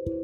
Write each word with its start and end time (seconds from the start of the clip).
Hah, 0.00 0.16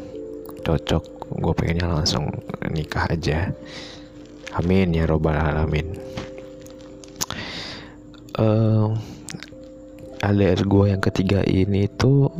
cocok 0.64 1.04
gue 1.44 1.54
pengennya 1.56 1.92
langsung 1.92 2.32
nikah 2.72 3.10
aja. 3.12 3.52
Amin 4.56 4.96
ya 4.96 5.04
robbal 5.10 5.36
alamin. 5.36 5.98
Uh, 8.40 8.96
LDR 10.24 10.64
gue 10.64 10.86
yang 10.88 11.04
ketiga 11.04 11.44
ini 11.44 11.92
tuh 12.00 12.32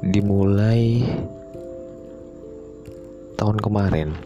dimulai 0.00 1.04
tahun 3.36 3.60
kemarin. 3.60 4.16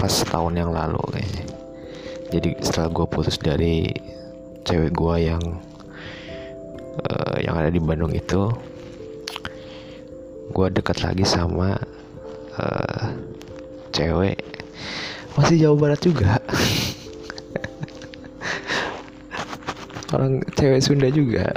Pas 0.00 0.14
tahun 0.24 0.56
yang 0.56 0.70
lalu 0.72 1.02
kayaknya 1.12 1.58
jadi 2.28 2.60
setelah 2.60 2.88
gue 2.92 3.06
putus 3.08 3.40
dari 3.40 3.88
cewek 4.68 4.92
gue 4.92 5.16
yang 5.32 5.42
uh, 7.00 7.36
yang 7.40 7.56
ada 7.56 7.72
di 7.72 7.80
Bandung 7.80 8.12
itu 8.12 8.52
gue 10.52 10.66
dekat 10.72 11.04
lagi 11.04 11.24
sama 11.24 11.76
uh, 12.60 13.04
cewek. 13.92 14.36
Masih 15.36 15.56
jauh 15.68 15.78
barat 15.78 16.00
juga 16.02 16.40
orang 20.14 20.40
cewek 20.56 20.80
Sunda 20.80 21.08
juga 21.12 21.52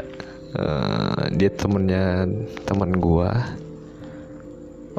uh, 0.59 1.31
dia 1.31 1.51
temennya 1.51 2.27
teman 2.67 2.99
gue 2.99 3.31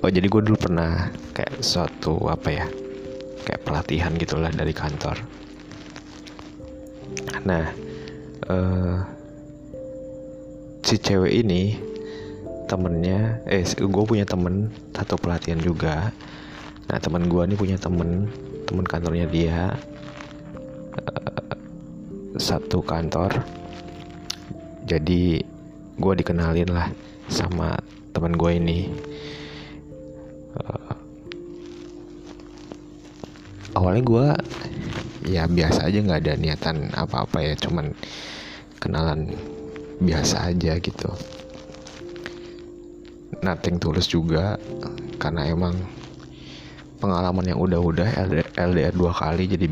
oh 0.01 0.11
jadi 0.11 0.27
gue 0.27 0.43
dulu 0.49 0.57
pernah 0.57 1.13
kayak 1.37 1.61
suatu 1.61 2.17
apa 2.33 2.49
ya 2.49 2.67
kayak 3.43 3.63
pelatihan 3.67 4.15
gitulah 4.17 4.51
dari 4.55 4.71
kantor. 4.71 5.19
Nah 7.43 7.67
uh, 8.49 8.97
si 10.83 10.97
cewek 10.97 11.43
ini 11.45 11.77
temennya 12.71 13.43
eh 13.51 13.67
gue 13.67 14.05
punya 14.07 14.25
temen 14.25 14.73
satu 14.95 15.19
pelatihan 15.19 15.61
juga. 15.61 16.15
Nah 16.89 16.99
teman 17.03 17.29
gue 17.29 17.43
nih 17.53 17.59
punya 17.59 17.77
temen 17.77 18.31
temen 18.65 18.87
kantornya 18.87 19.27
dia 19.29 19.77
satu 22.43 22.83
kantor. 22.83 23.39
Jadi 24.83 25.39
gue 25.95 26.13
dikenalin 26.19 26.75
lah 26.75 26.91
sama 27.31 27.79
teman 28.11 28.35
gue 28.35 28.51
ini. 28.59 28.91
Uh, 30.59 30.93
awalnya 33.79 34.03
gue 34.03 34.27
ya 35.31 35.47
biasa 35.47 35.87
aja 35.87 36.03
nggak 36.03 36.21
ada 36.27 36.35
niatan 36.35 36.91
apa-apa 36.99 37.41
ya 37.47 37.55
cuman 37.55 37.95
kenalan 38.83 39.31
biasa 40.03 40.51
aja 40.51 40.83
gitu. 40.83 41.15
Nothing 43.39 43.79
tulus 43.79 44.11
juga 44.11 44.59
karena 45.23 45.47
emang 45.47 45.79
pengalaman 46.99 47.55
yang 47.55 47.59
udah-udah 47.63 48.07
LDR 48.59 48.95
dua 48.95 49.15
kali 49.15 49.51
jadi 49.51 49.67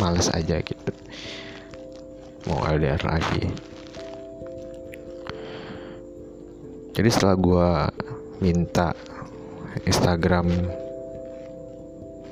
males 0.00 0.32
aja 0.32 0.60
gitu 0.64 0.79
mau 2.60 2.68
LDR 2.68 3.00
lagi. 3.08 3.48
Jadi 6.92 7.08
setelah 7.08 7.36
gue 7.40 7.68
minta 8.44 8.92
Instagram 9.88 10.52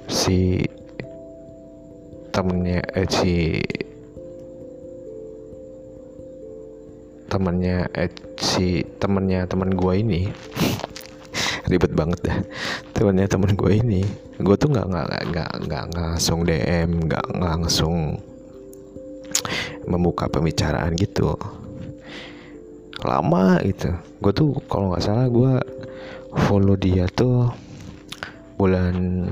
si 0.04 0.60
temennya 2.28 2.84
eh 2.92 3.08
si 3.08 3.56
temennya 7.32 7.88
eh 7.96 8.12
si 8.36 8.84
temennya 9.00 9.48
temen 9.48 9.72
gue 9.72 9.94
ini 9.96 10.28
ribet 11.72 11.96
banget 11.96 12.20
dah 12.28 12.38
temennya 12.92 13.32
temen 13.32 13.56
gue 13.56 13.72
ini 13.80 14.04
gue 14.36 14.56
tuh 14.60 14.68
nggak 14.76 14.86
nggak 14.92 15.06
nggak 15.32 15.52
nggak 15.64 15.84
langsung 15.96 16.44
DM 16.44 17.08
nggak 17.08 17.26
langsung 17.40 18.20
membuka 19.88 20.28
pembicaraan 20.28 20.92
gitu. 20.94 21.34
Lama 23.00 23.56
gitu. 23.64 23.90
Gue 24.20 24.32
tuh 24.36 24.50
kalau 24.68 24.92
nggak 24.92 25.04
salah 25.04 25.26
gue 25.32 25.52
follow 26.46 26.76
dia 26.76 27.08
tuh 27.08 27.48
bulan 28.60 29.26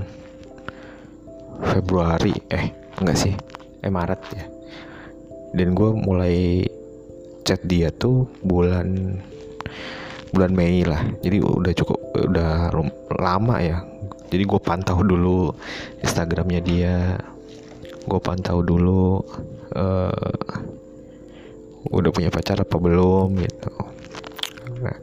Februari. 1.61 2.33
Eh 2.49 2.73
enggak 2.97 3.19
sih. 3.21 3.35
Eh 3.85 3.93
Maret 3.93 4.23
ya. 4.33 4.45
Dan 5.53 5.77
gue 5.77 5.91
mulai 5.93 6.65
chat 7.47 7.61
dia 7.63 7.93
tuh 7.93 8.27
bulan 8.41 9.21
bulan 10.33 10.53
Mei 10.57 10.83
lah. 10.83 11.05
Jadi 11.21 11.39
udah 11.45 11.73
cukup 11.77 12.01
udah 12.17 12.73
lama 13.21 13.57
ya. 13.61 13.79
Jadi 14.27 14.43
gue 14.43 14.61
pantau 14.61 15.05
dulu 15.05 15.55
Instagramnya 16.03 16.61
dia. 16.65 16.97
Gue 18.07 18.21
pantau 18.23 18.63
dulu 18.63 19.23
uh, 19.77 20.47
udah 21.93 22.11
punya 22.11 22.31
pacar 22.33 22.59
apa 22.59 22.77
belum 22.81 23.39
gitu. 23.39 23.75
Nah, 24.83 24.99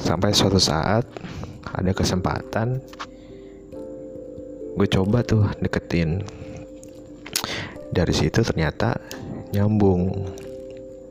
sampai 0.00 0.32
suatu 0.32 0.60
saat 0.60 1.04
ada 1.66 1.92
kesempatan 1.92 2.80
gue 4.76 4.88
coba 4.92 5.24
tuh 5.24 5.44
deketin. 5.60 6.24
Dari 7.86 8.12
situ 8.12 8.44
ternyata 8.44 8.96
nyambung 9.56 10.28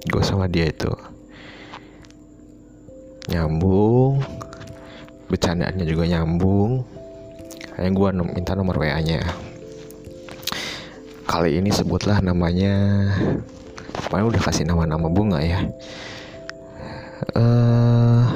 gue 0.06 0.24
sama 0.25 0.46
dia 0.46 0.69
itu. 0.69 0.92
Nyambung 3.30 4.21
bercandaannya 5.33 5.86
juga 5.86 6.06
nyambung. 6.06 6.86
Hanya 7.75 7.89
gue 7.92 8.10
minta 8.38 8.54
nomor 8.54 8.80
WA 8.80 9.01
nya 9.01 9.19
kali 11.35 11.59
ini 11.59 11.67
sebutlah 11.67 12.23
namanya 12.23 12.71
Pokoknya 13.95 14.25
udah 14.27 14.41
kasih 14.43 14.67
nama-nama 14.67 15.07
bunga 15.07 15.39
ya. 15.39 15.59
Uh, 17.31 18.27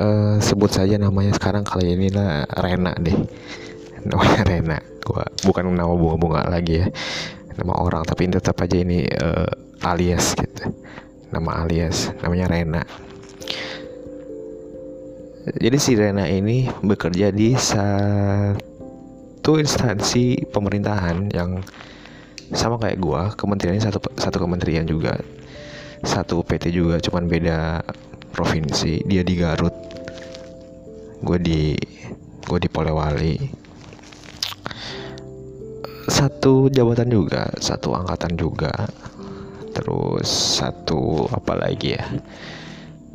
uh, 0.00 0.36
sebut 0.40 0.72
saja 0.72 0.96
namanya 0.96 1.36
sekarang 1.36 1.62
kali 1.68 1.94
ini 1.94 2.08
lah 2.08 2.48
Rena 2.48 2.96
deh. 2.96 3.14
Namanya 4.08 4.42
Rena. 4.48 4.78
Gua 5.04 5.22
bukan 5.44 5.68
nama 5.70 5.92
bunga-bunga 5.92 6.48
lagi 6.48 6.80
ya. 6.80 6.88
Nama 7.56 7.72
orang 7.76 8.02
tapi 8.08 8.28
tetap 8.28 8.56
aja 8.60 8.76
ini 8.76 9.04
uh, 9.04 9.48
alias 9.84 10.32
gitu. 10.32 10.72
Nama 11.30 11.64
alias 11.64 12.10
namanya 12.24 12.48
Rena. 12.48 12.82
Jadi 15.46 15.78
si 15.78 15.94
Rena 15.94 16.26
ini 16.26 16.66
bekerja 16.82 17.30
di 17.30 17.54
satu 19.46 19.62
instansi 19.62 20.42
pemerintahan 20.50 21.30
yang 21.30 21.62
sama 22.50 22.82
kayak 22.82 22.98
gua 22.98 23.30
kementeriannya 23.38 23.78
satu 23.78 24.02
satu 24.18 24.42
kementerian 24.42 24.82
juga. 24.82 25.22
Satu 26.02 26.42
PT 26.42 26.74
juga 26.74 26.98
cuman 26.98 27.30
beda 27.30 27.78
provinsi. 28.34 29.06
Dia 29.06 29.22
di 29.22 29.38
Garut 29.38 29.70
gue 31.22 31.38
di 31.38 31.78
gue 32.42 32.58
di 32.58 32.66
Polewali. 32.66 33.38
Satu 36.10 36.66
jabatan 36.66 37.06
juga 37.06 37.46
satu 37.62 37.94
angkatan 37.94 38.34
juga. 38.34 38.74
Terus 39.78 40.58
satu 40.58 41.30
apa 41.30 41.54
lagi 41.54 41.94
ya? 41.94 42.02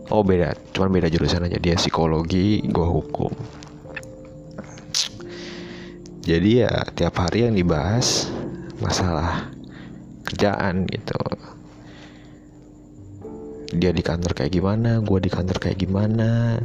Oh 0.07 0.23
beda 0.23 0.55
cuman 0.71 0.95
beda 0.95 1.11
jurusan 1.11 1.51
aja. 1.51 1.59
Dia 1.59 1.75
psikologi 1.75 2.63
gue 2.63 2.87
hukum 2.87 3.35
jadi 6.21 6.69
ya 6.69 6.73
tiap 6.93 7.17
hari 7.17 7.49
yang 7.49 7.57
dibahas 7.57 8.29
masalah 8.77 9.49
kerjaan 10.29 10.85
gitu. 10.85 11.17
Dia 13.73 13.89
di 13.89 14.05
kantor 14.05 14.37
kayak 14.37 14.53
gimana 14.53 15.01
gue 15.01 15.17
di 15.17 15.33
kantor 15.33 15.57
kayak 15.57 15.81
gimana. 15.81 16.61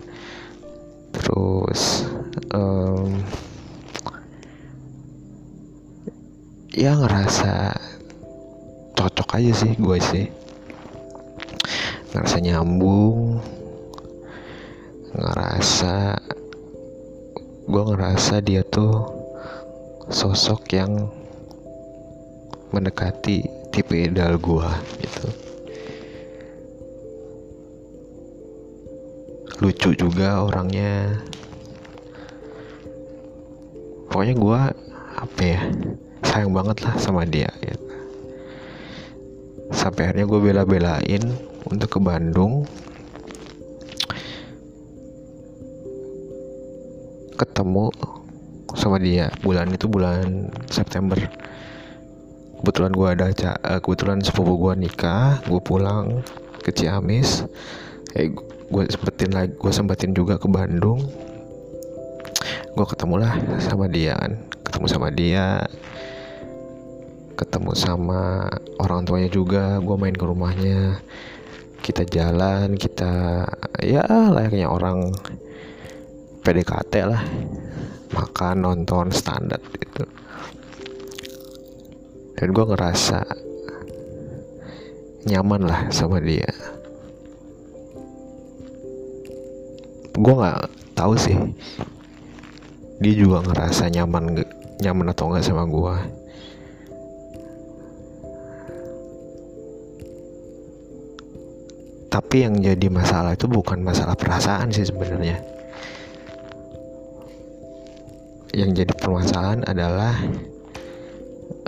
Terus 1.17 2.05
um, 2.53 3.25
ya 6.77 6.93
ngerasa 6.93 7.73
cocok 8.93 9.41
aja 9.41 9.53
sih 9.57 9.73
gue 9.81 9.99
sih. 10.05 10.27
Ngerasa 12.13 12.37
nyambung 12.45 13.41
ngerasa 15.17 16.21
gue 17.65 17.83
ngerasa 17.89 18.35
dia 18.45 18.61
tuh 18.61 19.26
sosok 20.07 20.71
yang 20.71 21.11
mendekati 22.71 23.43
tipe 23.75 23.99
ideal 23.99 24.39
gue 24.39 24.71
gitu. 25.03 25.29
Lucu 29.65 29.91
juga 29.97 30.45
orangnya. 30.45 31.17
Pokoknya 34.13 34.35
gue 34.37 34.61
apa 35.17 35.41
ya 35.43 35.61
sayang 36.25 36.53
banget 36.53 36.85
lah 36.85 36.95
sama 37.01 37.25
dia 37.25 37.49
gitu. 37.65 37.85
sampai 39.73 40.09
akhirnya 40.09 40.27
gue 40.31 40.41
bela-belain 40.41 41.23
untuk 41.67 41.97
ke 41.97 42.01
Bandung. 42.01 42.65
Ketemu 47.37 47.93
sama 48.75 48.99
dia. 48.99 49.31
Bulan 49.45 49.71
itu 49.71 49.87
bulan 49.87 50.51
September. 50.67 51.21
Kebetulan 52.59 52.91
gue 52.91 53.09
ada 53.09 53.27
uh, 53.63 53.79
kebetulan 53.79 54.19
sepupu 54.25 54.59
gue 54.59 54.89
nikah 54.89 55.39
gue 55.47 55.61
pulang 55.63 56.25
ke 56.65 56.75
Ciamis. 56.75 57.47
Eh 58.19 58.33
gue 58.67 58.83
sempetin 58.91 59.31
lagi 59.31 59.55
gue 59.55 59.71
sempetin 59.71 60.11
juga 60.11 60.41
ke 60.41 60.51
Bandung. 60.51 60.99
Gue 62.75 62.87
ketemu 62.89 63.15
lah 63.23 63.35
sama 63.63 63.87
dia 63.87 64.19
kan. 64.19 64.33
Ketemu 64.67 64.87
sama 64.91 65.09
dia. 65.15 65.63
Ketemu 67.37 67.73
sama 67.77 68.49
orang 68.83 69.05
tuanya 69.05 69.31
juga 69.31 69.79
gue 69.79 69.97
main 70.01 70.17
ke 70.17 70.25
rumahnya. 70.27 70.99
Kita 71.85 72.03
jalan 72.03 72.75
kita 72.75 73.47
ya 73.79 74.03
layaknya 74.35 74.67
orang 74.67 75.15
PDKT 76.43 76.95
lah 77.07 77.23
makan 78.17 78.65
nonton 78.65 79.13
standar 79.13 79.61
gitu. 79.77 80.09
Dan 82.37 82.49
gue 82.53 82.65
ngerasa 82.65 83.21
nyaman 85.29 85.63
lah 85.69 85.81
sama 85.93 86.17
dia. 86.25 86.49
Gue 90.17 90.35
nggak 90.35 90.61
tahu 90.97 91.13
sih. 91.21 91.37
Dia 93.05 93.13
juga 93.13 93.45
ngerasa 93.45 93.93
nyaman 93.93 94.41
nyaman 94.81 95.13
atau 95.13 95.29
enggak 95.29 95.45
sama 95.45 95.65
gue 95.69 95.97
tapi 102.17 102.49
yang 102.49 102.57
jadi 102.65 102.89
masalah 102.89 103.37
itu 103.37 103.45
bukan 103.45 103.85
masalah 103.85 104.17
perasaan 104.17 104.73
sih 104.73 104.89
sebenarnya 104.89 105.37
yang 108.57 108.73
jadi 108.73 108.89
permasalahan 108.97 109.69
adalah 109.69 110.17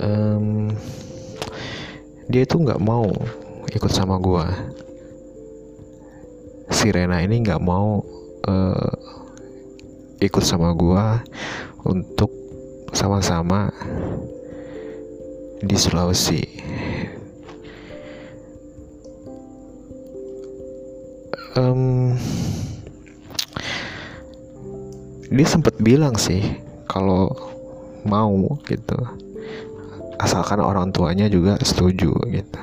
um, 0.01 0.73
dia 2.33 2.49
itu 2.49 2.57
nggak 2.57 2.81
mau 2.81 3.13
ikut 3.69 3.93
sama 3.93 4.17
gue 4.17 4.45
si 6.73 6.89
Rena 6.89 7.21
ini 7.21 7.45
nggak 7.45 7.61
mau 7.61 8.01
uh, 8.49 8.93
ikut 10.25 10.41
sama 10.41 10.73
gue 10.73 11.05
untuk 11.85 12.33
sama-sama 12.97 13.69
di 15.61 15.77
Sulawesi. 15.77 16.43
Um, 21.59 22.15
dia 25.29 25.45
sempat 25.45 25.75
bilang 25.83 26.15
sih 26.15 26.68
kalau 26.89 27.31
mau 28.09 28.57
gitu. 28.65 28.97
Asalkan 30.19 30.59
orang 30.59 30.91
tuanya 30.91 31.31
juga 31.31 31.61
setuju 31.63 32.11
gitu. 32.33 32.61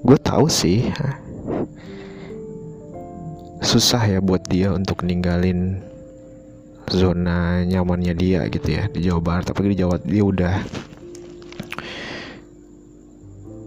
Gue 0.00 0.16
tahu 0.16 0.48
sih 0.48 0.88
susah 3.60 4.00
ya 4.08 4.18
buat 4.24 4.40
dia 4.48 4.72
untuk 4.72 5.04
ninggalin 5.04 5.84
zona 6.88 7.62
nyamannya 7.62 8.16
dia 8.16 8.48
gitu 8.48 8.72
ya 8.72 8.88
di 8.88 9.04
Jawa 9.04 9.20
Barat. 9.20 9.52
Tapi 9.52 9.76
di 9.76 9.84
Jawa 9.84 10.00
dia 10.00 10.24
udah 10.24 10.56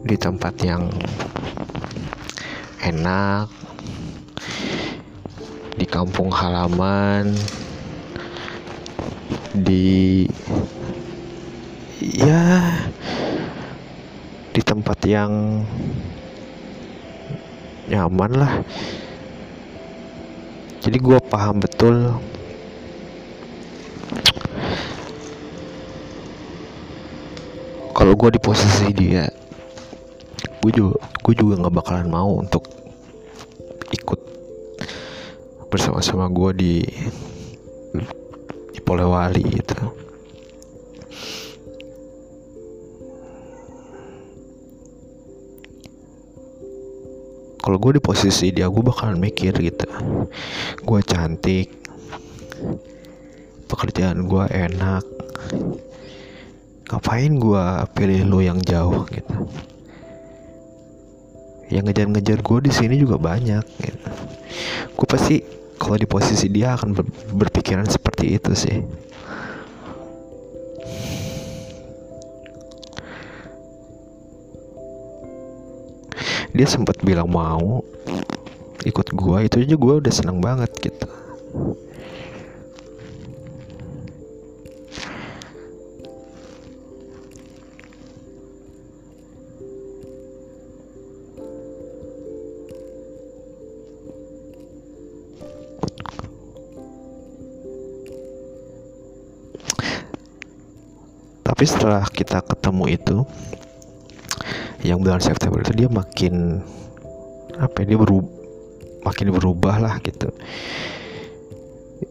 di 0.04 0.16
tempat 0.18 0.58
yang 0.66 0.90
enak 2.84 3.63
kampung 5.94 6.34
halaman 6.34 7.38
di 9.54 10.26
ya 12.02 12.66
di 14.50 14.62
tempat 14.66 14.98
yang 15.06 15.62
nyaman 17.94 18.32
lah. 18.34 18.54
Jadi 20.82 20.98
gue 20.98 21.18
paham 21.30 21.62
betul. 21.62 22.18
Kalau 27.94 28.14
gue 28.18 28.30
di 28.34 28.42
posisi 28.42 28.90
dia 28.98 29.30
gue 30.64 30.72
juga 30.72 30.96
gue 30.96 31.34
juga 31.36 31.60
nggak 31.60 31.76
bakalan 31.76 32.08
mau 32.08 32.40
untuk 32.40 32.64
ikut 33.92 34.23
bersama-sama 35.74 36.30
gue 36.30 36.52
di 36.54 36.76
Polewali 38.86 39.42
gitu. 39.42 39.80
Kalau 47.58 47.78
gue 47.82 47.98
di 47.98 48.02
posisi 48.04 48.54
dia 48.54 48.70
gue 48.70 48.84
bakalan 48.86 49.18
mikir 49.18 49.58
gitu. 49.58 49.90
Gue 50.86 51.02
cantik 51.02 51.74
pekerjaan 53.66 54.30
gue 54.30 54.46
enak. 54.54 55.02
Ngapain 56.92 57.34
gue 57.34 57.66
pilih 57.98 58.22
lo 58.30 58.46
yang 58.46 58.62
jauh 58.62 59.10
gitu? 59.10 59.50
Yang 61.74 61.84
ngejar-ngejar 61.90 62.40
gue 62.46 62.60
di 62.62 62.72
sini 62.76 62.96
juga 63.02 63.18
banyak 63.18 63.66
gitu. 63.82 64.10
Gue 64.94 65.08
pasti 65.10 65.63
kalau 65.84 66.00
di 66.00 66.08
posisi 66.08 66.48
dia 66.48 66.80
akan 66.80 66.96
ber 66.96 67.04
berpikiran 67.36 67.84
seperti 67.84 68.40
itu 68.40 68.56
sih. 68.56 68.80
Dia 76.56 76.68
sempat 76.70 77.04
bilang 77.04 77.28
mau 77.28 77.84
ikut 78.88 79.12
gua 79.12 79.44
itu 79.44 79.60
aja 79.60 79.76
gua 79.76 80.00
udah 80.00 80.14
seneng 80.14 80.40
banget 80.40 80.72
gitu 80.80 81.08
tapi 101.64 101.80
setelah 101.80 102.04
kita 102.12 102.44
ketemu 102.44 102.92
itu 102.92 103.18
yang 104.84 105.00
bulan 105.00 105.24
September 105.24 105.64
itu 105.64 105.72
dia 105.72 105.88
makin 105.88 106.60
apa 107.56 107.88
ya, 107.88 107.96
dia 107.96 108.00
berubah 108.04 108.28
makin 109.08 109.32
berubah 109.32 109.76
lah 109.80 109.96
gitu. 110.04 110.28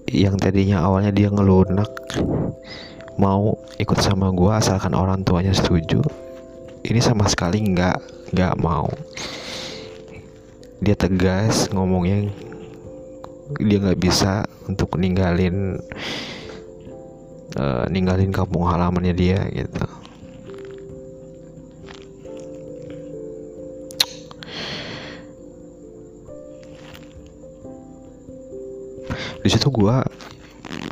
Yang 0.08 0.40
tadinya 0.40 0.88
awalnya 0.88 1.12
dia 1.12 1.28
ngelunak 1.28 1.92
mau 3.20 3.60
ikut 3.76 4.00
sama 4.00 4.32
gue 4.32 4.56
asalkan 4.56 4.96
orang 4.96 5.20
tuanya 5.20 5.52
setuju 5.52 6.00
ini 6.88 7.04
sama 7.04 7.28
sekali 7.28 7.60
nggak 7.60 8.32
nggak 8.32 8.56
mau. 8.56 8.88
Dia 10.80 10.96
tegas 10.96 11.68
ngomongnya 11.76 12.32
dia 13.60 13.76
nggak 13.84 14.00
bisa 14.00 14.48
untuk 14.64 14.96
ninggalin 14.96 15.76
uh, 17.56 17.84
ninggalin 17.88 18.32
kampung 18.32 18.68
halamannya 18.68 19.14
dia 19.16 19.40
gitu. 19.52 19.84
Di 29.42 29.48
situ 29.50 29.68
gue 29.74 29.96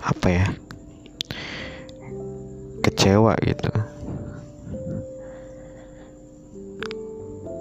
apa 0.02 0.26
ya 0.26 0.46
kecewa 2.82 3.38
gitu. 3.46 3.70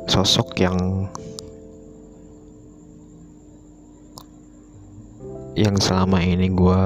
Sosok 0.10 0.58
yang 0.58 1.06
yang 5.54 5.78
selama 5.78 6.24
ini 6.26 6.50
gue 6.50 6.84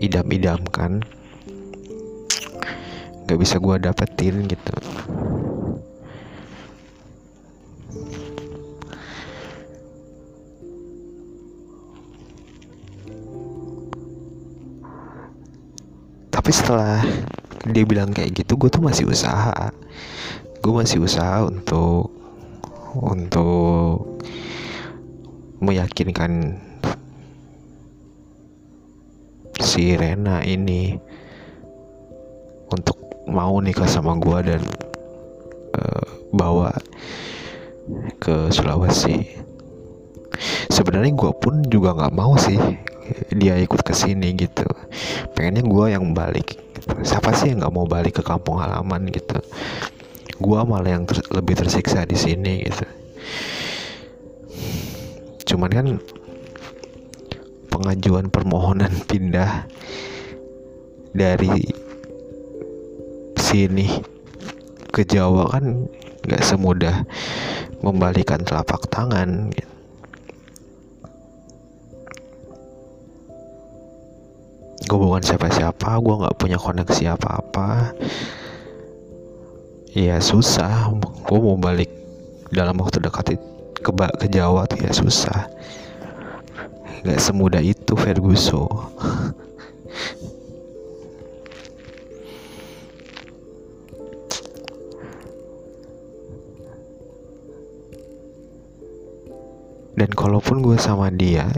idam-idamkan. 0.00 1.02
Gak 3.26 3.38
bisa 3.42 3.58
gue 3.58 3.76
dapetin 3.82 4.46
gitu. 4.46 4.74
Tapi 16.30 16.50
setelah 16.54 17.02
dia 17.66 17.82
bilang 17.82 18.14
kayak 18.14 18.30
gitu 18.30 18.54
gue 18.54 18.70
tuh 18.70 18.78
masih 18.78 19.10
usaha. 19.10 19.74
Gue 20.62 20.72
masih 20.72 21.02
usaha 21.02 21.42
untuk 21.42 22.14
untuk 22.94 24.06
meyakinkan 25.58 26.62
si 29.76 29.92
Rena 29.92 30.40
ini 30.40 30.96
untuk 32.72 32.96
mau 33.28 33.60
nikah 33.60 33.84
sama 33.84 34.16
gue 34.16 34.56
dan 34.56 34.64
uh, 35.76 36.04
bawa 36.32 36.72
ke 38.16 38.48
Sulawesi. 38.48 39.36
Sebenarnya 40.72 41.12
gue 41.12 41.28
pun 41.36 41.60
juga 41.68 41.92
nggak 41.92 42.16
mau 42.16 42.40
sih 42.40 42.56
dia 43.36 43.60
ikut 43.60 43.84
ke 43.84 43.92
sini 43.92 44.32
gitu. 44.32 44.64
Pengennya 45.36 45.60
gue 45.60 45.86
yang 45.92 46.16
balik. 46.16 46.56
Siapa 47.04 47.36
sih 47.36 47.52
yang 47.52 47.60
nggak 47.60 47.74
mau 47.76 47.84
balik 47.84 48.16
ke 48.16 48.22
kampung 48.24 48.56
halaman 48.56 49.12
gitu? 49.12 49.44
Gue 50.40 50.60
malah 50.64 50.96
yang 50.96 51.04
ter 51.04 51.20
lebih 51.36 51.52
tersiksa 51.52 52.08
di 52.08 52.16
sini 52.16 52.64
gitu. 52.64 52.86
Cuman 55.52 55.68
kan 55.68 55.86
pengajuan 57.76 58.32
permohonan 58.32 58.88
pindah 59.04 59.68
dari 61.12 61.68
sini 63.36 64.00
ke 64.88 65.04
Jawa 65.04 65.52
kan 65.52 65.84
nggak 66.24 66.40
semudah 66.40 67.04
membalikan 67.84 68.40
telapak 68.40 68.88
tangan 68.88 69.52
gitu. 69.52 69.68
gue 74.86 74.94
bukan 75.02 75.18
siapa-siapa 75.18 75.98
gue 75.98 76.14
nggak 76.14 76.38
punya 76.38 76.56
koneksi 76.62 77.18
apa-apa. 77.18 77.90
Ya 79.90 80.22
susah. 80.22 80.94
Gue 81.26 81.42
mau 81.42 81.58
balik 81.58 81.90
dalam 82.54 82.78
waktu 82.78 83.02
dekat 83.02 83.34
ke 83.82 83.90
ke 83.90 84.26
Jawa 84.30 84.62
tuh 84.70 84.78
ya 84.78 84.94
susah 84.94 85.50
nggak 87.04 87.20
semudah 87.20 87.60
itu 87.60 87.92
Ferguson. 87.98 88.68
Dan 99.96 100.12
kalaupun 100.12 100.60
gue 100.60 100.76
sama 100.76 101.08
dia 101.08 101.48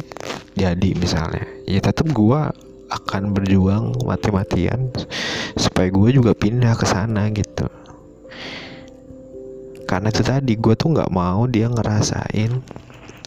jadi 0.55 0.95
misalnya 0.95 1.43
ya 1.67 1.83
tetap 1.83 2.07
gue 2.15 2.41
akan 2.89 3.35
berjuang 3.35 3.99
mati-matian 4.07 4.95
supaya 5.59 5.91
gue 5.91 6.15
juga 6.15 6.33
pindah 6.39 6.79
ke 6.79 6.87
sana 6.87 7.27
gitu. 7.35 7.67
Karena 9.91 10.15
itu 10.15 10.23
tadi 10.23 10.55
gue 10.55 10.75
tuh 10.79 10.95
nggak 10.95 11.11
mau 11.11 11.51
dia 11.51 11.67
ngerasain 11.67 12.63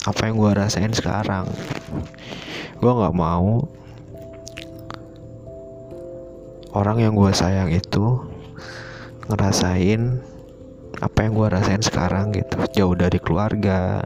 apa 0.02 0.22
yang 0.26 0.36
gue 0.42 0.52
rasain 0.58 0.94
sekarang? 0.94 1.46
Gue 2.82 2.92
nggak 2.92 3.14
mau 3.14 3.70
orang 6.74 6.98
yang 7.06 7.14
gue 7.14 7.32
sayang 7.36 7.70
itu 7.70 8.18
ngerasain 9.30 10.18
apa 11.02 11.18
yang 11.22 11.34
gue 11.38 11.48
rasain 11.54 11.84
sekarang 11.86 12.34
gitu. 12.34 12.58
Jauh 12.74 12.96
dari 12.98 13.22
keluarga 13.22 14.02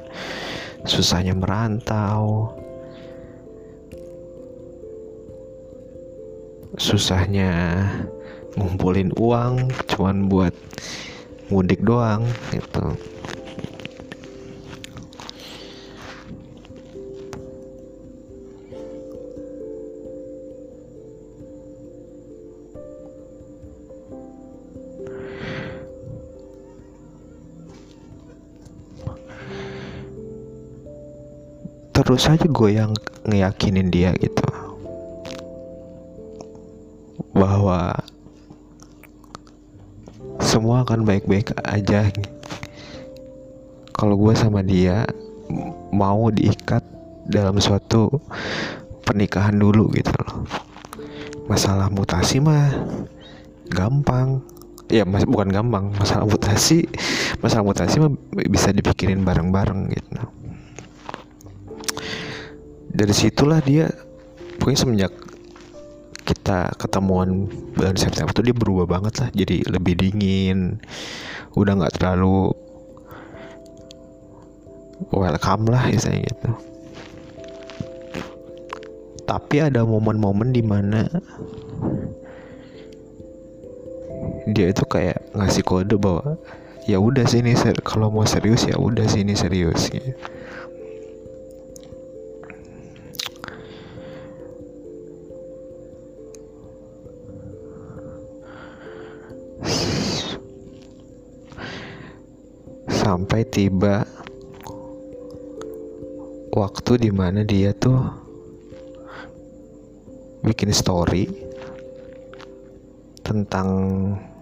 susahnya 0.85 1.33
merantau 1.33 2.53
susahnya 6.77 7.81
ngumpulin 8.59 9.09
uang 9.15 9.71
cuman 9.87 10.27
buat 10.27 10.53
mudik 11.47 11.81
doang 11.81 12.27
gitu 12.51 12.93
terus 32.05 32.29
aja 32.29 32.45
gue 32.45 32.69
yang 32.69 32.93
ngeyakinin 33.25 33.89
dia 33.89 34.13
gitu. 34.21 34.45
Bahwa 37.33 37.97
semua 40.37 40.85
akan 40.85 41.01
baik-baik 41.01 41.57
aja. 41.65 42.13
Kalau 43.97 44.15
gue 44.21 44.33
sama 44.37 44.61
dia 44.61 45.09
mau 45.89 46.29
diikat 46.29 46.85
dalam 47.25 47.57
suatu 47.57 48.21
pernikahan 49.01 49.57
dulu 49.57 49.89
gitu 49.97 50.13
loh. 50.13 50.45
Masalah 51.49 51.89
mutasi 51.89 52.37
mah 52.37 52.69
gampang. 53.73 54.45
Ya 54.93 55.09
mas 55.09 55.25
bukan 55.25 55.49
gampang. 55.49 55.89
Masalah 55.97 56.29
mutasi 56.29 56.85
masalah 57.41 57.65
mutasi 57.65 57.97
mah 57.97 58.13
bisa 58.45 58.69
dipikirin 58.69 59.25
bareng-bareng 59.25 59.89
gitu 59.89 60.44
dari 62.95 63.11
situlah 63.11 63.59
dia 63.59 63.91
pokoknya 64.55 64.79
semenjak 64.79 65.13
kita 66.25 66.73
ketemuan 66.81 67.45
bulan 67.77 67.93
September 67.93 68.33
tuh 68.33 68.41
dia 68.41 68.55
berubah 68.55 68.89
banget 68.89 69.21
lah. 69.21 69.29
Jadi 69.35 69.61
lebih 69.69 69.93
dingin 69.99 70.81
udah 71.53 71.77
nggak 71.77 72.01
terlalu 72.01 72.49
welcome 75.13 75.69
lah 75.69 75.85
misalnya 75.85 76.25
gitu. 76.25 76.49
Tapi 79.25 79.55
ada 79.61 79.85
momen-momen 79.85 80.49
di 80.49 80.63
mana 80.65 81.05
dia 84.49 84.69
itu 84.69 84.85
kayak 84.85 85.33
ngasih 85.33 85.61
kode 85.65 85.97
bahwa 85.97 86.37
ya 86.85 87.01
udah 87.01 87.25
sini 87.25 87.57
kalau 87.81 88.13
mau 88.13 88.25
serius 88.25 88.65
ya 88.65 88.77
udah 88.77 89.05
sini 89.05 89.37
serius 89.37 89.89
gitu. 89.93 90.13
Sampai 103.05 103.45
tiba 103.45 104.01
waktu 106.49 107.05
di 107.05 107.13
mana 107.13 107.45
dia 107.45 107.69
tuh 107.77 108.01
bikin 110.41 110.73
story 110.73 111.29
tentang 113.21 113.69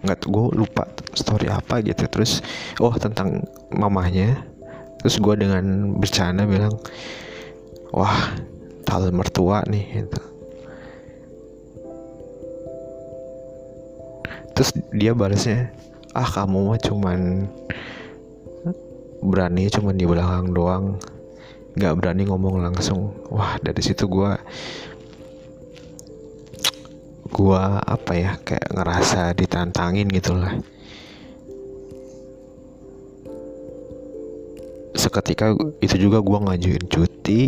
nggak 0.07 0.23
gue 0.31 0.55
lupa 0.55 0.87
story 1.11 1.51
apa 1.51 1.83
gitu. 1.83 2.07
Terus 2.07 2.39
oh 2.79 2.95
tentang 2.95 3.43
mamahnya. 3.75 4.47
Terus 5.03 5.19
gue 5.19 5.35
dengan 5.35 5.99
bercanda 5.99 6.47
bilang 6.47 6.79
wah 7.91 8.31
tal 8.87 9.11
mertua 9.11 9.59
nih 9.67 10.07
gitu. 10.07 10.23
Terus 14.55 14.71
dia 14.95 15.11
balasnya 15.11 15.67
ah 16.15 16.29
kamu 16.31 16.71
mah 16.71 16.79
cuman 16.79 17.19
berani 19.23 19.71
cuman 19.71 19.95
di 19.95 20.05
belakang 20.05 20.51
doang. 20.51 20.99
Nggak 21.73 21.93
berani 21.97 22.23
ngomong 22.27 22.61
langsung. 22.61 23.15
Wah 23.31 23.57
dari 23.63 23.81
situ 23.81 24.05
gue 24.05 24.31
gua 27.33 27.81
apa 27.81 28.13
ya 28.13 28.31
kayak 28.43 28.69
ngerasa 28.69 29.33
ditantangin 29.33 30.05
gitu 30.11 30.37
lah. 30.37 30.53
Seketika 34.93 35.57
itu 35.81 35.95
juga 35.97 36.21
gua 36.21 36.45
ngajuin 36.45 36.85
cuti. 36.85 37.41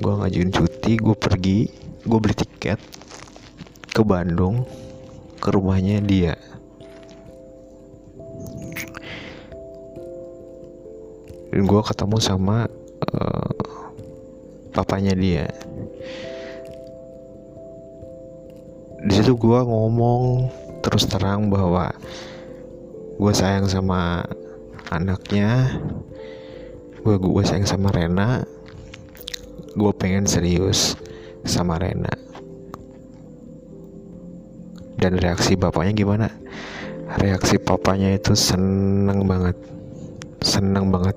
Gua 0.00 0.24
ngajuin 0.24 0.50
cuti 0.50 0.92
gue 0.98 1.14
pergi 1.14 1.58
gue 2.02 2.18
beli 2.18 2.34
tiket 2.34 2.82
ke 3.94 4.02
Bandung 4.02 4.66
ke 5.38 5.54
rumahnya 5.54 6.02
dia 6.02 6.34
gue 11.52 11.82
ketemu 11.84 12.16
sama 12.16 12.64
uh, 13.12 13.52
papanya 14.72 15.12
dia. 15.12 15.52
Di 19.04 19.12
situ 19.12 19.36
gue 19.36 19.60
ngomong 19.60 20.48
terus 20.80 21.04
terang 21.04 21.52
bahwa 21.52 21.92
gue 23.20 23.32
sayang 23.36 23.68
sama 23.68 24.24
anaknya 24.88 25.76
gue 27.04 27.16
gue 27.20 27.44
sayang 27.44 27.68
sama 27.68 27.92
Rena 27.92 28.48
gue 29.76 29.92
pengen 29.92 30.24
serius 30.24 30.96
sama 31.44 31.76
Rena. 31.76 32.12
Dan 34.96 35.18
reaksi 35.18 35.58
bapaknya 35.58 35.92
gimana? 35.92 36.28
Reaksi 37.20 37.60
papanya 37.60 38.14
itu 38.16 38.32
seneng 38.32 39.28
banget 39.28 39.58
seneng 40.42 40.90
banget 40.90 41.14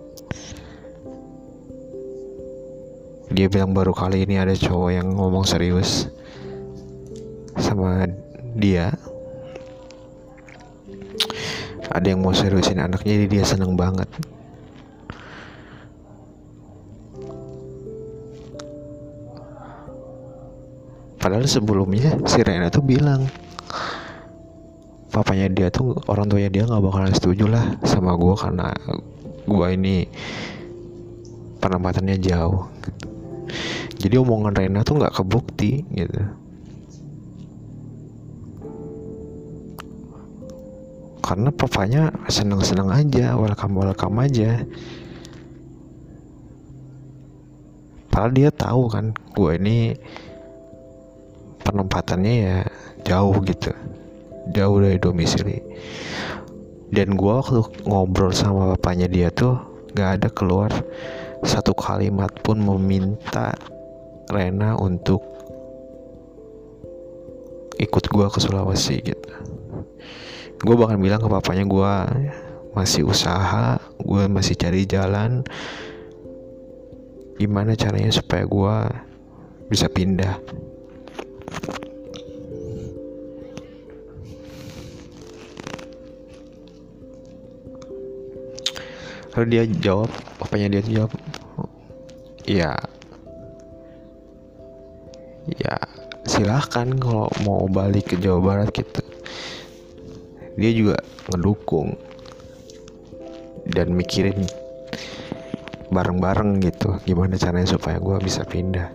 dia 3.35 3.51
bilang 3.51 3.75
baru 3.75 3.91
kali 3.91 4.23
ini 4.23 4.39
ada 4.39 4.55
cowok 4.55 4.95
yang 4.95 5.11
ngomong 5.11 5.43
serius 5.43 6.07
sama 7.59 8.07
dia. 8.55 8.95
Ada 11.91 12.15
yang 12.15 12.23
mau 12.23 12.31
seriusin 12.31 12.79
anaknya 12.79 13.19
jadi 13.19 13.27
dia 13.27 13.43
seneng 13.43 13.75
banget. 13.75 14.07
Padahal 21.19 21.43
sebelumnya 21.43 22.15
si 22.31 22.39
Rena 22.39 22.71
tuh 22.71 22.87
bilang 22.87 23.27
papanya 25.11 25.51
dia 25.51 25.67
tuh 25.71 25.99
orang 26.07 26.31
tuanya 26.31 26.51
dia 26.51 26.63
nggak 26.67 26.83
bakalan 26.83 27.11
setuju 27.11 27.51
lah 27.51 27.65
sama 27.83 28.15
gue 28.19 28.35
karena 28.35 28.69
gue 29.47 29.67
ini 29.73 30.05
penempatannya 31.63 32.19
jauh 32.19 32.67
jadi 34.05 34.21
omongan 34.21 34.53
Rena 34.53 34.85
tuh 34.85 35.01
nggak 35.01 35.17
kebukti 35.17 35.81
gitu. 35.97 36.21
Karena 41.25 41.49
papanya 41.49 42.13
seneng-seneng 42.29 42.93
aja 42.93 43.33
welcome 43.33 43.81
welcome 43.81 44.21
aja. 44.21 44.61
Padahal 48.13 48.29
dia 48.37 48.53
tahu 48.53 48.93
kan 48.93 49.09
gue 49.33 49.51
ini 49.57 49.97
penempatannya 51.65 52.33
ya 52.45 52.57
jauh 53.09 53.41
gitu. 53.41 53.73
Jauh 54.53 54.77
dari 54.85 55.01
domisili. 55.01 55.57
Dan 56.93 57.17
gue 57.17 57.33
waktu 57.41 57.65
ngobrol 57.89 58.29
sama 58.29 58.77
bapaknya 58.77 59.09
dia 59.09 59.33
tuh 59.33 59.57
gak 59.97 60.21
ada 60.21 60.29
keluar. 60.29 60.69
Satu 61.41 61.73
kalimat 61.73 62.29
pun 62.45 62.61
meminta 62.61 63.57
Rena 64.25 64.73
untuk 64.81 65.21
ikut 67.75 68.03
gue 68.07 68.27
ke 68.31 68.39
Sulawesi 68.41 68.97
gitu. 69.03 69.31
Gue 70.63 70.75
bahkan 70.79 70.97
bilang 70.97 71.21
ke 71.21 71.27
papanya 71.29 71.67
gue 71.67 71.93
masih 72.75 73.07
usaha 73.07 73.77
gue 74.01 74.23
masih 74.31 74.55
cari 74.57 74.87
jalan. 74.87 75.43
Gimana 77.35 77.75
caranya 77.75 78.09
supaya 78.15 78.47
gue 78.47 78.75
bisa 79.67 79.91
pindah? 79.91 80.39
Lalu 89.35 89.45
dia 89.51 89.63
jawab 89.67 90.07
papanya 90.39 90.79
dia 90.79 90.81
jawab 90.87 91.11
ya 92.47 92.71
ya 95.53 95.77
silahkan 96.25 96.89
kalau 96.97 97.29
mau 97.45 97.69
balik 97.69 98.13
ke 98.13 98.15
Jawa 98.17 98.41
Barat 98.41 98.69
gitu. 98.73 99.05
Dia 100.57 100.71
juga 100.73 100.97
ngedukung 101.29 101.93
dan 103.69 103.93
mikirin 103.93 104.45
bareng-bareng 105.89 106.61
gitu 106.65 106.97
gimana 107.05 107.37
caranya 107.37 107.69
supaya 107.77 108.01
gue 108.01 108.17
bisa 108.23 108.41
pindah. 108.45 108.89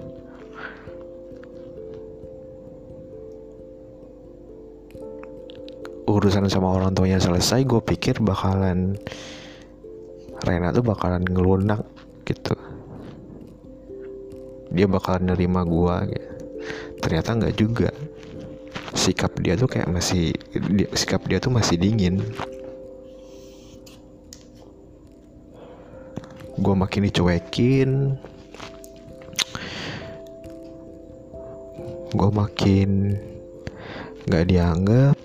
Urusan 6.11 6.51
sama 6.51 6.75
orang 6.75 6.91
tuanya 6.91 7.23
selesai 7.23 7.63
gue 7.63 7.79
pikir 7.79 8.19
bakalan 8.19 8.99
Rena 10.41 10.73
tuh 10.73 10.83
bakalan 10.83 11.23
ngelunak 11.23 11.85
gitu. 12.25 12.57
Dia 14.73 14.89
bakalan 14.89 15.31
nerima 15.31 15.63
gue 15.69 15.97
gitu. 16.17 16.30
Ternyata 17.01 17.35
nggak 17.35 17.57
juga. 17.57 17.91
Sikap 18.95 19.35
dia 19.41 19.57
tuh 19.57 19.67
kayak 19.67 19.89
masih 19.89 20.37
dia, 20.53 20.89
sikap 20.93 21.25
dia 21.27 21.41
tuh 21.41 21.51
masih 21.51 21.81
dingin. 21.81 22.21
Gue 26.61 26.75
makin 26.77 27.09
dicuekin. 27.09 27.91
Gue 32.11 32.31
makin 32.35 33.17
nggak 34.29 34.45
dianggap 34.47 35.20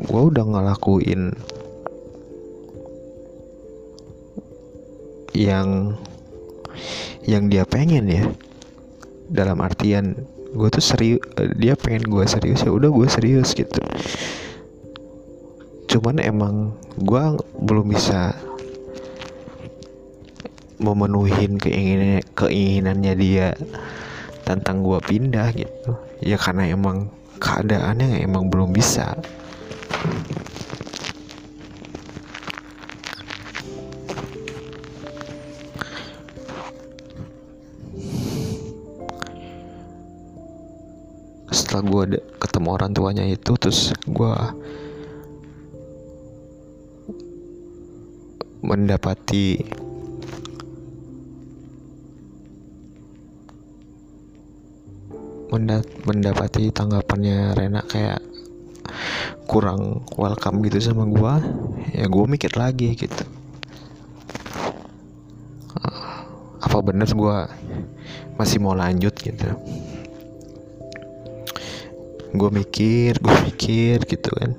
gue 0.00 0.22
udah 0.32 0.44
ngelakuin 0.48 1.36
yang 5.36 5.96
yang 7.24 7.46
dia 7.52 7.68
pengen 7.68 8.08
ya. 8.08 8.24
Dalam 9.30 9.62
artian 9.62 10.16
gue 10.50 10.68
tuh 10.72 10.82
serius 10.82 11.22
dia 11.54 11.78
pengen 11.78 12.10
gue 12.10 12.24
serius 12.26 12.66
ya 12.66 12.72
udah 12.74 12.90
gue 12.90 13.06
serius 13.06 13.54
gitu. 13.54 13.80
Cuman 15.90 16.18
emang 16.22 16.74
gue 16.98 17.24
belum 17.62 17.92
bisa 17.92 18.34
memenuhi 20.80 21.60
keinginan 21.60 22.24
keinginannya 22.34 23.14
dia 23.14 23.48
tentang 24.42 24.82
gue 24.82 24.98
pindah 24.98 25.54
gitu. 25.54 25.94
Ya 26.24 26.40
karena 26.40 26.66
emang 26.66 27.12
keadaannya 27.40 28.20
emang 28.26 28.50
belum 28.50 28.74
bisa 28.74 29.16
setelah 41.50 41.82
gue 41.86 42.18
ketemu 42.42 42.68
orang 42.74 42.90
tuanya 42.90 43.24
itu 43.30 43.52
terus 43.54 43.94
gue 44.06 44.34
mendapati 48.62 49.62
mendapati 56.06 56.74
tanggapannya 56.74 57.54
Rena 57.54 57.82
kayak 57.86 58.18
kurang 59.50 60.06
welcome 60.14 60.62
gitu 60.62 60.78
sama 60.78 61.10
gue 61.10 61.34
ya 61.90 62.06
gue 62.06 62.24
mikir 62.30 62.54
lagi 62.54 62.94
gitu. 62.94 63.26
Uh, 65.74 66.22
apa 66.62 66.78
bener 66.78 67.10
gue 67.10 67.38
masih 68.38 68.62
mau 68.62 68.78
lanjut 68.78 69.10
gitu? 69.10 69.50
Gue 72.30 72.50
mikir 72.54 73.18
gue 73.18 73.36
mikir 73.50 74.06
gitu 74.06 74.30
kan. 74.30 74.54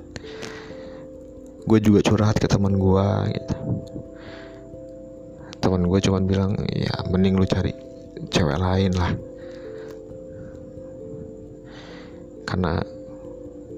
Gue 1.64 1.80
juga 1.80 2.04
curhat 2.04 2.36
ke 2.36 2.44
teman 2.44 2.76
gue 2.76 3.08
gitu. 3.32 3.56
Teman 5.64 5.88
gue 5.88 5.98
cuman 6.04 6.22
bilang 6.28 6.52
ya 6.68 7.00
mending 7.08 7.40
lu 7.40 7.48
cari 7.48 7.72
cewek 8.28 8.60
lain 8.60 8.92
lah. 8.92 9.16
Karena 12.44 12.91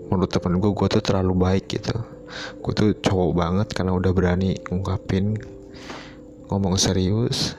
menurut 0.08 0.30
temen 0.30 0.60
gue 0.60 0.72
gue 0.72 0.88
tuh 0.88 1.02
terlalu 1.02 1.34
baik 1.36 1.64
gitu. 1.70 1.96
Gue 2.60 2.72
tuh 2.74 2.88
cowok 2.98 3.30
banget 3.34 3.68
karena 3.72 3.92
udah 3.94 4.10
berani 4.10 4.58
ngungkapin 4.68 5.38
ngomong 6.48 6.76
serius. 6.76 7.56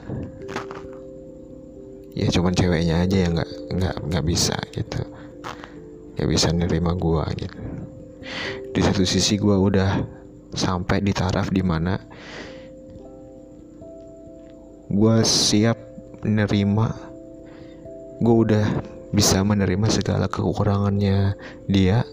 Ya 2.16 2.32
cuman 2.32 2.56
ceweknya 2.56 3.04
aja 3.04 3.16
yang 3.28 3.36
nggak 3.36 3.50
nggak 3.76 3.96
nggak 4.08 4.24
bisa 4.24 4.56
gitu. 4.72 5.00
Nggak 6.16 6.28
bisa 6.32 6.48
nerima 6.52 6.92
gue 6.96 7.24
gitu. 7.44 7.58
Di 8.72 8.80
satu 8.80 9.04
sisi 9.04 9.36
gue 9.36 9.56
udah 9.56 10.00
sampai 10.56 11.04
di 11.04 11.12
taraf 11.12 11.52
di 11.52 11.60
mana 11.60 12.00
gue 14.86 15.16
siap 15.26 15.76
menerima 16.24 16.86
gue 18.22 18.36
udah 18.48 18.66
bisa 19.12 19.44
menerima 19.44 19.86
segala 19.92 20.26
kekurangannya 20.30 21.36
dia 21.68 22.06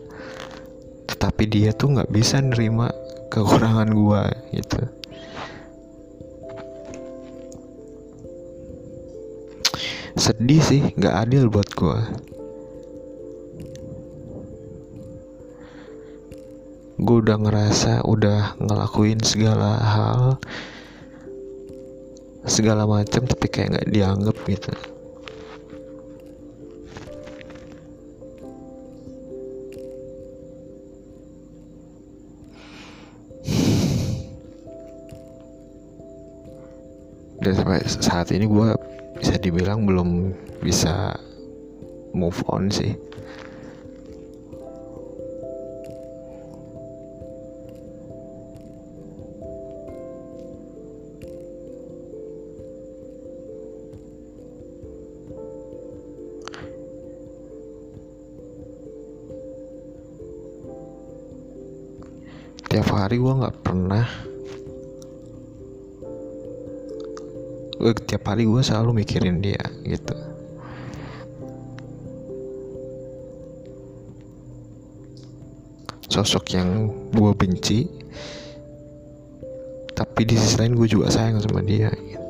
tetapi 1.23 1.47
dia 1.47 1.71
tuh 1.71 1.95
nggak 1.95 2.11
bisa 2.11 2.43
nerima 2.43 2.91
kekurangan 3.31 3.95
gue 3.95 4.23
gitu. 4.59 4.81
Sedih 10.19 10.59
sih 10.59 10.83
nggak 10.99 11.15
adil 11.23 11.47
buat 11.47 11.71
gue 11.79 11.99
gue 16.99 17.17
udah 17.23 17.37
ngerasa 17.39 18.03
udah 18.03 18.59
ngelakuin 18.59 19.23
segala 19.23 19.79
hal 19.79 20.23
segala 22.43 22.83
macam 22.83 23.23
tapi 23.23 23.47
kayak 23.47 23.79
nggak 23.79 23.89
dianggap 23.95 24.35
gitu 24.51 24.92
saat 37.87 38.31
ini 38.31 38.47
gue 38.47 38.69
bisa 39.19 39.35
dibilang 39.39 39.83
belum 39.83 40.31
bisa 40.63 41.15
move 42.15 42.39
on 42.47 42.71
sih. 42.71 42.95
Tiap 62.73 62.89
hari 62.89 63.21
gue 63.21 63.29
nggak 63.29 63.61
pernah 63.61 64.32
tiap 67.91 68.31
hari 68.31 68.47
gue 68.47 68.63
selalu 68.63 69.03
mikirin 69.03 69.43
dia 69.43 69.59
gitu 69.83 70.15
sosok 76.07 76.55
yang 76.55 76.87
gue 77.11 77.31
benci 77.35 77.89
tapi 79.91 80.23
di 80.23 80.39
sisi 80.39 80.55
lain 80.61 80.77
gue 80.79 80.87
juga 80.87 81.11
sayang 81.11 81.41
sama 81.41 81.59
dia 81.65 81.91
gitu. 81.91 82.23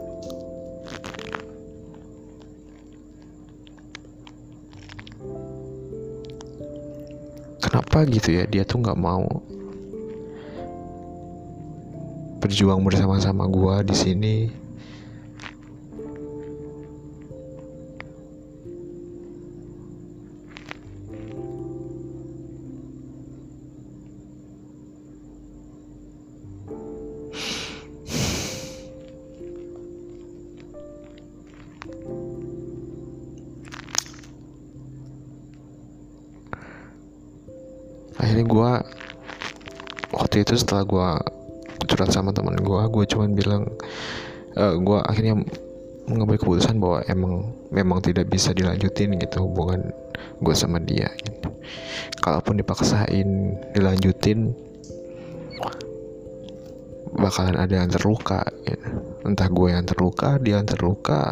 kenapa 7.60 8.08
gitu 8.08 8.30
ya 8.34 8.48
dia 8.48 8.64
tuh 8.66 8.82
nggak 8.82 8.98
mau 8.98 9.28
berjuang 12.40 12.82
bersama-sama 12.88 13.46
gue 13.52 13.76
di 13.92 13.96
sini 13.96 14.63
akhirnya 38.44 38.60
gue 38.60 38.72
waktu 40.20 40.36
itu 40.44 40.54
setelah 40.60 40.84
gue 40.84 41.10
curhat 41.88 42.12
sama 42.12 42.36
teman 42.36 42.60
gue 42.60 42.82
gue 42.92 43.06
cuman 43.08 43.32
bilang 43.32 43.64
uh, 44.60 44.76
gue 44.76 45.00
akhirnya 45.08 45.40
mengambil 46.12 46.36
keputusan 46.44 46.76
bahwa 46.84 47.00
emang 47.08 47.56
memang 47.72 48.04
tidak 48.04 48.28
bisa 48.28 48.52
dilanjutin 48.52 49.16
gitu 49.16 49.48
hubungan 49.48 49.96
gue 50.44 50.52
sama 50.52 50.84
dia 50.84 51.08
gitu. 51.24 51.56
kalaupun 52.20 52.60
dipaksain 52.60 53.56
dilanjutin 53.72 54.52
bakalan 57.16 57.56
ada 57.56 57.80
yang 57.80 57.88
terluka 57.88 58.44
gitu. 58.68 58.88
entah 59.24 59.48
gue 59.48 59.68
yang 59.72 59.88
terluka 59.88 60.36
dia 60.44 60.60
yang 60.60 60.68
terluka 60.68 61.32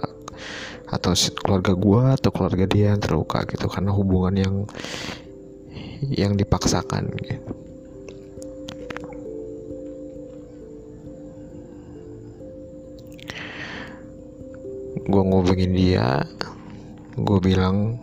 atau 0.88 1.12
keluarga 1.44 1.76
gue 1.76 2.04
atau 2.24 2.32
keluarga 2.32 2.66
dia 2.72 2.96
yang 2.96 3.04
terluka 3.04 3.44
gitu 3.52 3.68
karena 3.68 3.92
hubungan 3.92 4.36
yang 4.40 4.56
yang 6.10 6.34
dipaksakan 6.34 7.14
gitu. 7.22 7.54
gue 15.12 15.24
ngobengin 15.28 15.76
dia 15.76 16.24
gue 17.20 17.40
bilang 17.44 18.00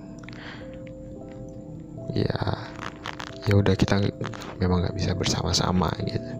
ya 2.13 2.37
ya 3.49 3.55
udah 3.57 3.73
kita 3.73 3.97
memang 4.61 4.85
nggak 4.85 4.97
bisa 4.99 5.17
bersama-sama 5.17 5.89
gitu 6.05 6.33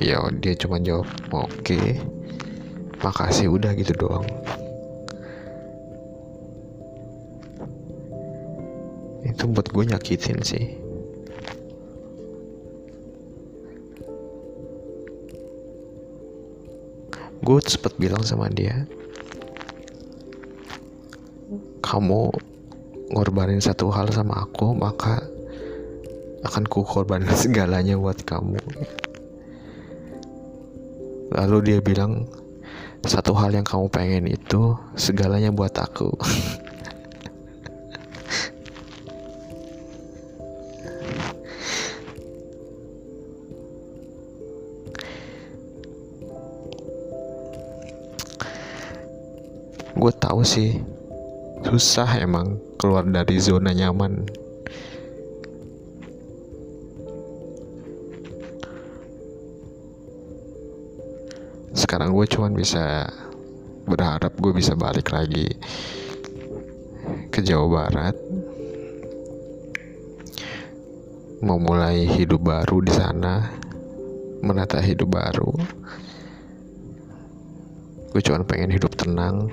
ya 0.00 0.22
dia 0.40 0.54
cuma 0.56 0.80
jawab 0.80 1.04
oke 1.28 1.52
okay. 1.60 2.00
makasih 3.04 3.52
udah 3.52 3.76
gitu 3.76 3.92
doang 3.98 4.24
itu 9.38 9.46
buat 9.46 9.70
gue 9.70 9.84
nyakitin 9.86 10.42
sih. 10.42 10.66
Gue 17.38 17.62
sempet 17.62 17.94
bilang 18.02 18.26
sama 18.26 18.50
dia 18.50 18.82
kamu 21.86 22.34
ngorbanin 23.14 23.62
satu 23.62 23.94
hal 23.94 24.10
sama 24.10 24.42
aku 24.42 24.74
maka 24.74 25.22
akan 26.42 26.66
ku 26.66 26.82
korbanin 26.82 27.30
segalanya 27.38 27.94
buat 27.94 28.18
kamu. 28.26 28.58
Lalu 31.30 31.56
dia 31.62 31.78
bilang 31.78 32.26
satu 33.06 33.38
hal 33.38 33.54
yang 33.54 33.62
kamu 33.62 33.86
pengen 33.86 34.26
itu 34.26 34.74
segalanya 34.98 35.54
buat 35.54 35.78
aku 35.78 36.10
gue 49.98 50.12
tahu 50.14 50.46
sih. 50.46 50.78
Susah 51.66 52.22
emang 52.22 52.54
keluar 52.78 53.02
dari 53.02 53.34
zona 53.42 53.74
nyaman. 53.74 54.30
Sekarang 61.74 62.14
gue 62.14 62.26
cuman 62.30 62.54
bisa 62.54 63.10
berharap 63.90 64.38
gue 64.38 64.54
bisa 64.54 64.78
balik 64.78 65.10
lagi 65.10 65.50
ke 67.34 67.42
Jawa 67.42 67.66
Barat. 67.66 68.14
Memulai 71.42 72.06
hidup 72.06 72.46
baru 72.46 72.86
di 72.86 72.94
sana 72.94 73.50
menata 74.46 74.78
hidup 74.78 75.10
baru. 75.10 75.50
Gue 78.14 78.22
cuma 78.22 78.46
pengen 78.46 78.70
hidup 78.70 78.94
tenang 78.94 79.50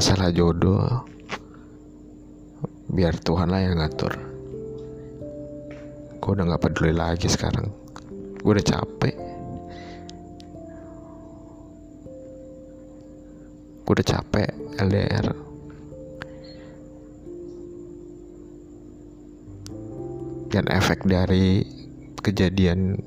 masalah 0.00 0.32
jodoh 0.32 1.04
biar 2.88 3.20
Tuhan 3.20 3.52
lah 3.52 3.60
yang 3.60 3.84
ngatur. 3.84 4.16
Gue 6.16 6.30
udah 6.32 6.56
gak 6.56 6.64
peduli 6.64 6.96
lagi 6.96 7.28
sekarang. 7.28 7.68
Gue 8.40 8.56
udah 8.56 8.64
capek. 8.64 9.12
Gue 13.84 13.92
udah 13.92 14.08
capek 14.08 14.48
LDR 14.80 15.36
dan 20.48 20.64
efek 20.72 21.04
dari 21.04 21.60
kejadian 22.24 23.04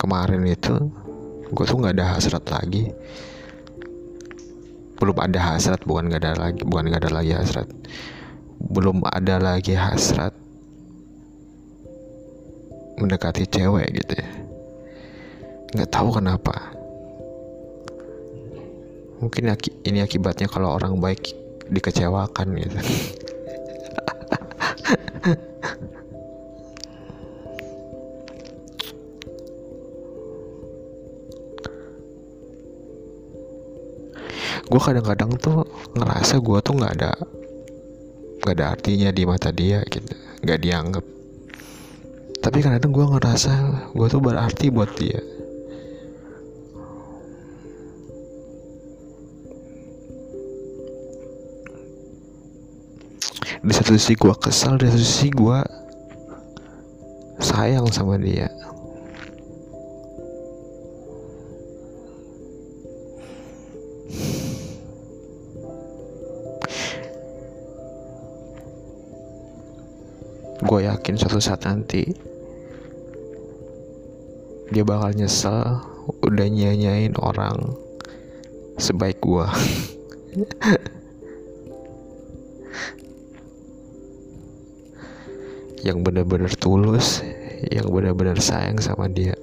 kemarin 0.00 0.40
itu 0.48 0.88
gue 1.52 1.64
tuh 1.68 1.76
nggak 1.76 2.00
ada 2.00 2.16
hasrat 2.16 2.48
lagi 2.48 2.88
belum 4.96 5.16
ada 5.20 5.40
hasrat 5.52 5.84
bukan 5.84 6.08
nggak 6.08 6.22
ada 6.24 6.32
lagi 6.36 6.60
bukan 6.64 6.84
nggak 6.88 7.02
ada 7.06 7.12
lagi 7.12 7.32
hasrat. 7.36 7.68
Belum 8.56 9.04
ada 9.04 9.36
lagi 9.36 9.76
hasrat 9.76 10.32
mendekati 12.96 13.44
cewek 13.44 13.92
gitu 13.92 14.12
ya. 14.16 14.30
Nggak 15.76 15.90
tahu 15.92 16.08
kenapa. 16.16 16.54
Mungkin 19.20 19.52
ini 19.84 20.04
akibatnya 20.04 20.48
kalau 20.48 20.76
orang 20.76 21.00
baik 21.00 21.32
dikecewakan 21.66 22.56
gitu 22.62 22.78
gue 34.66 34.80
kadang-kadang 34.82 35.30
tuh 35.38 35.62
ngerasa 35.94 36.42
gue 36.42 36.58
tuh 36.58 36.74
nggak 36.74 36.92
ada 36.98 37.12
nggak 38.42 38.54
ada 38.58 38.66
artinya 38.74 39.08
di 39.14 39.22
mata 39.22 39.50
dia 39.54 39.82
gitu 39.86 40.14
nggak 40.42 40.60
dianggap. 40.62 41.04
Tapi 42.42 42.62
kadang-kadang 42.62 42.92
gue 42.94 43.06
ngerasa 43.18 43.52
gue 43.90 44.06
tuh 44.06 44.22
berarti 44.22 44.66
buat 44.70 44.90
dia. 44.94 45.18
Di 53.66 53.72
satu 53.74 53.98
sisi 53.98 54.14
gue 54.14 54.34
kesal 54.38 54.78
di 54.78 54.86
satu 54.86 55.02
sisi 55.02 55.34
gue 55.34 55.58
sayang 57.42 57.90
sama 57.90 58.14
dia 58.14 58.46
gue 71.06 71.14
yakin 71.14 71.22
suatu 71.22 71.38
saat 71.38 71.62
nanti 71.70 72.02
dia 74.74 74.82
bakal 74.82 75.14
nyesel 75.14 75.78
udah 76.26 76.50
nyanyain 76.50 77.14
orang 77.22 77.78
sebaik 78.74 79.22
gue 79.22 79.46
yang 85.86 86.02
benar-benar 86.02 86.50
tulus 86.58 87.22
yang 87.70 87.86
benar-benar 87.86 88.42
sayang 88.42 88.82
sama 88.82 89.06
dia 89.06 89.35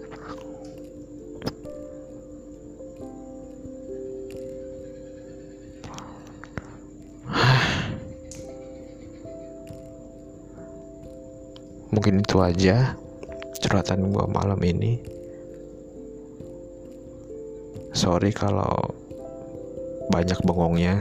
mungkin 12.03 12.19
itu 12.19 12.43
aja 12.43 12.99
curhatan 13.63 14.11
gue 14.11 14.27
malam 14.27 14.59
ini. 14.59 14.99
Sorry 17.95 18.35
kalau 18.35 18.75
banyak 20.11 20.35
bengongnya. 20.43 20.99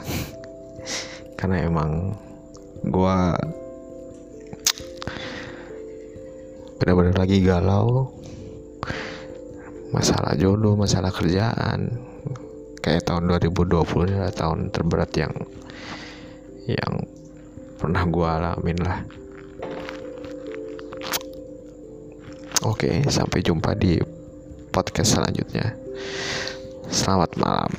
Karena 1.42 1.66
emang 1.66 2.14
gue 2.86 3.18
benar-benar 6.78 7.18
lagi 7.18 7.42
galau. 7.42 8.06
Masalah 9.90 10.38
jodoh 10.38 10.78
masalah 10.78 11.10
kerjaan. 11.10 11.98
Kayak 12.78 13.10
tahun 13.10 13.26
2020 13.42 14.06
adalah 14.06 14.30
tahun 14.30 14.70
terberat 14.70 15.10
yang 15.18 15.34
yang 16.70 16.94
pernah 17.82 18.06
gue 18.06 18.28
alamin 18.38 18.78
lah 18.86 19.21
Oke, 22.62 23.03
sampai 23.11 23.42
jumpa 23.42 23.75
di 23.75 23.98
podcast 24.70 25.18
selanjutnya. 25.18 25.75
Selamat 26.92 27.35
malam. 27.35 27.72